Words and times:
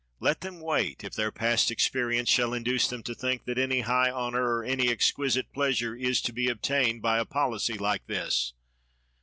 Let 0.19 0.41
them 0.41 0.59
wait, 0.61 1.03
if 1.03 1.13
their 1.13 1.31
past 1.31 1.69
experience 1.69 2.27
shall 2.27 2.55
induce 2.55 2.87
them 2.87 3.03
to 3.03 3.13
think 3.13 3.45
that 3.45 3.59
any 3.59 3.81
high 3.81 4.09
honor 4.09 4.49
or 4.55 4.63
any 4.63 4.89
exquisite 4.89 5.53
pleasure 5.53 5.93
is 5.95 6.21
to 6.23 6.33
be 6.33 6.49
obtained 6.49 7.03
by 7.03 7.19
a 7.19 7.25
policy 7.25 7.75
like 7.77 8.07
this. 8.07 8.53